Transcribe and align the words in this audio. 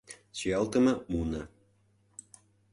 Чиялтыме 0.37 0.93
муно. 1.11 1.41